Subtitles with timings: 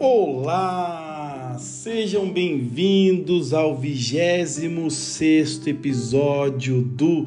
[0.00, 1.56] Olá!
[1.58, 7.26] Sejam bem-vindos ao 26 episódio do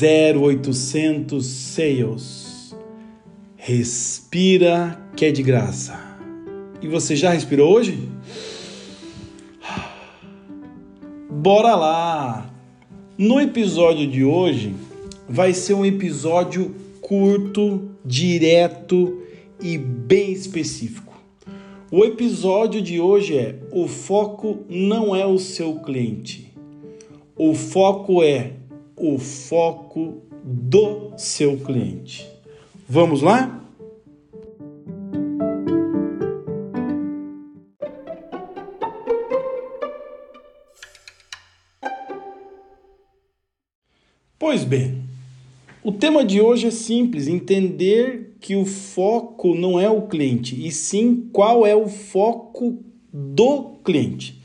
[0.00, 2.76] 0800 Sales.
[3.56, 5.98] Respira que é de graça.
[6.80, 8.08] E você já respirou hoje?
[11.28, 12.48] Bora lá!
[13.18, 14.72] No episódio de hoje
[15.28, 19.20] vai ser um episódio curto, direto
[19.60, 21.17] e bem específico.
[21.90, 26.52] O episódio de hoje é: o foco não é o seu cliente.
[27.34, 28.52] O foco é
[28.94, 32.28] o foco do seu cliente.
[32.86, 33.64] Vamos lá?
[44.38, 45.04] Pois bem,
[45.82, 50.70] o tema de hoje é simples: entender que o foco não é o cliente, e
[50.70, 52.78] sim qual é o foco
[53.12, 54.38] do cliente.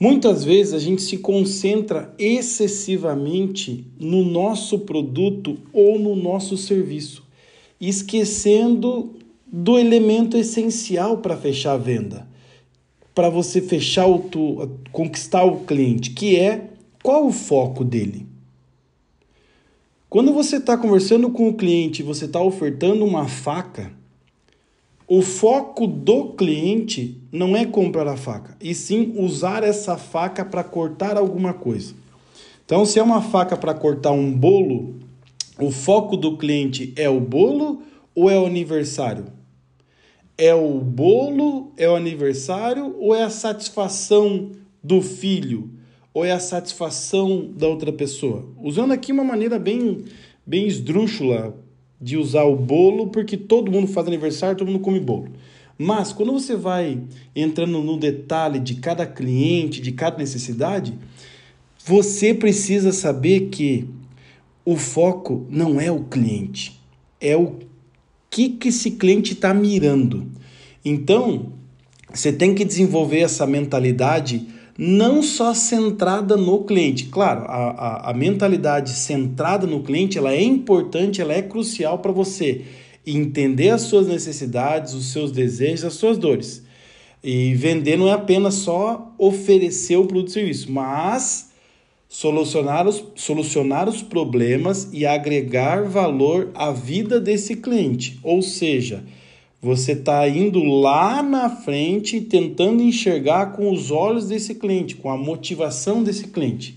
[0.00, 7.24] Muitas vezes a gente se concentra excessivamente no nosso produto ou no nosso serviço,
[7.80, 12.28] esquecendo do elemento essencial para fechar a venda,
[13.14, 14.22] para você fechar o
[14.92, 16.70] conquistar o cliente, que é
[17.02, 18.26] qual o foco dele.
[20.10, 23.92] Quando você está conversando com o cliente, você está ofertando uma faca,
[25.06, 30.64] o foco do cliente não é comprar a faca, e sim usar essa faca para
[30.64, 31.94] cortar alguma coisa.
[32.64, 34.94] Então, se é uma faca para cortar um bolo,
[35.60, 37.82] o foco do cliente é o bolo
[38.14, 39.26] ou é o aniversário?
[40.38, 45.77] É o bolo, é o aniversário ou é a satisfação do filho?
[46.18, 48.44] Ou é a satisfação da outra pessoa?
[48.60, 50.04] Usando aqui uma maneira bem,
[50.44, 51.56] bem esdrúxula
[52.00, 55.28] de usar o bolo, porque todo mundo faz aniversário, todo mundo come bolo.
[55.78, 57.00] Mas quando você vai
[57.36, 60.92] entrando no detalhe de cada cliente, de cada necessidade,
[61.86, 63.88] você precisa saber que
[64.64, 66.80] o foco não é o cliente,
[67.20, 67.60] é o
[68.28, 70.26] que, que esse cliente está mirando.
[70.84, 71.52] Então,
[72.12, 77.06] você tem que desenvolver essa mentalidade não só centrada no cliente.
[77.06, 82.12] Claro, a, a, a mentalidade centrada no cliente ela é importante, ela é crucial para
[82.12, 82.64] você
[83.04, 86.62] entender as suas necessidades, os seus desejos, as suas dores.
[87.24, 91.50] E vender não é apenas só oferecer o produto e serviço, mas
[92.08, 98.20] solucionar os, solucionar os problemas e agregar valor à vida desse cliente.
[98.22, 99.02] Ou seja,
[99.60, 105.16] você está indo lá na frente tentando enxergar com os olhos desse cliente, com a
[105.16, 106.76] motivação desse cliente.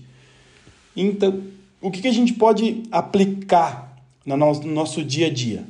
[0.96, 1.40] Então,
[1.80, 5.64] o que, que a gente pode aplicar no nosso, no nosso dia a dia?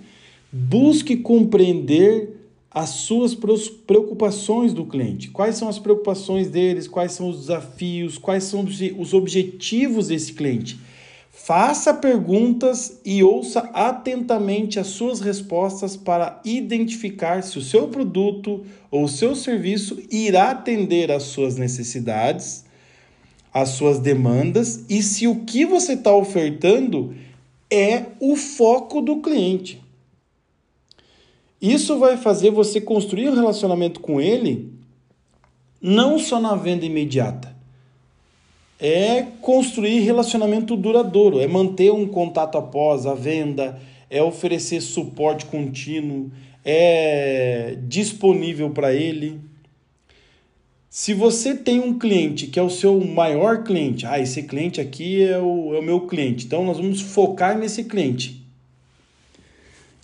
[0.50, 5.28] Busque compreender as suas preocupações do cliente.
[5.28, 6.88] Quais são as preocupações deles?
[6.88, 8.16] Quais são os desafios?
[8.16, 8.64] Quais são
[8.98, 10.78] os objetivos desse cliente?
[11.44, 19.02] Faça perguntas e ouça atentamente as suas respostas para identificar se o seu produto ou
[19.02, 22.64] o seu serviço irá atender às suas necessidades,
[23.52, 27.12] às suas demandas e se o que você está ofertando
[27.68, 29.82] é o foco do cliente.
[31.60, 34.72] Isso vai fazer você construir um relacionamento com ele
[35.80, 37.51] não só na venda imediata,
[38.82, 43.78] é construir relacionamento duradouro, é manter um contato após a venda,
[44.10, 46.32] é oferecer suporte contínuo,
[46.64, 49.40] é disponível para ele.
[50.90, 55.22] Se você tem um cliente que é o seu maior cliente, ah, esse cliente aqui
[55.22, 58.42] é o, é o meu cliente, então nós vamos focar nesse cliente.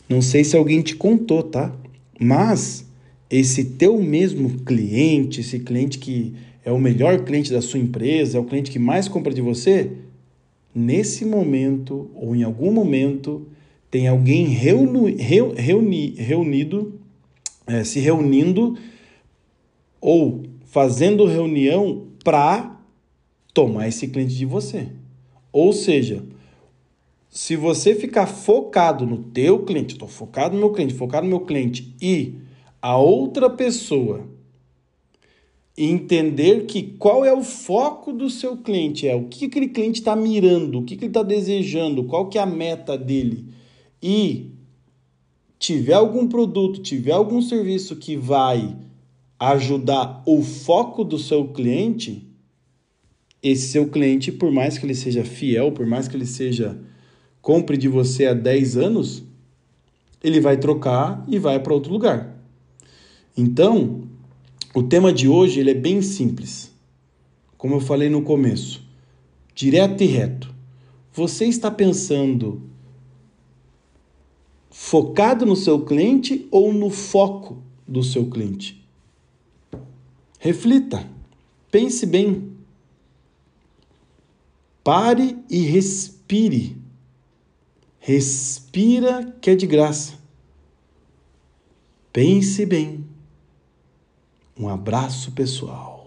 [0.08, 1.74] Não sei se alguém te contou, tá?
[2.18, 2.86] Mas
[3.28, 6.32] esse teu mesmo cliente, esse cliente que
[6.68, 9.90] é o melhor cliente da sua empresa, é o cliente que mais compra de você,
[10.74, 13.48] nesse momento ou em algum momento
[13.90, 17.00] tem alguém reuni, reuni, reunido,
[17.66, 18.76] é, se reunindo
[19.98, 22.78] ou fazendo reunião para
[23.54, 24.88] tomar esse cliente de você.
[25.50, 26.22] Ou seja,
[27.30, 31.46] se você ficar focado no teu cliente, estou focado no meu cliente, focado no meu
[31.46, 32.34] cliente e
[32.82, 34.36] a outra pessoa
[35.84, 40.16] entender que qual é o foco do seu cliente, é o que aquele cliente está
[40.16, 43.46] mirando, o que, que ele está desejando, qual que é a meta dele.
[44.02, 44.50] E
[45.58, 48.76] tiver algum produto, tiver algum serviço que vai
[49.38, 52.26] ajudar o foco do seu cliente,
[53.40, 56.76] esse seu cliente, por mais que ele seja fiel, por mais que ele seja
[57.40, 59.22] compre de você há 10 anos,
[60.22, 62.36] ele vai trocar e vai para outro lugar.
[63.36, 64.08] Então,
[64.74, 66.72] o tema de hoje ele é bem simples.
[67.56, 68.86] Como eu falei no começo,
[69.54, 70.54] direto e reto.
[71.12, 72.62] Você está pensando
[74.70, 78.86] focado no seu cliente ou no foco do seu cliente?
[80.38, 81.04] Reflita,
[81.70, 82.52] pense bem.
[84.84, 86.76] Pare e respire.
[87.98, 90.14] Respira que é de graça.
[92.12, 93.07] Pense bem.
[94.58, 95.97] Um abraço pessoal.